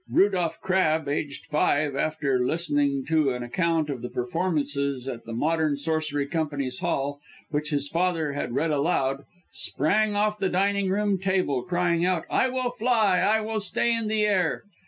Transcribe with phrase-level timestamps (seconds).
[0.09, 5.77] Rudolph Crabbe, aged five, after listening to an account of the performances at the Modern
[5.77, 7.19] Sorcery Company's Hall,
[7.51, 12.47] which his father had read aloud, sprang off the dining room table crying out "I
[12.49, 13.19] will fly!
[13.19, 14.63] I will stay in the air."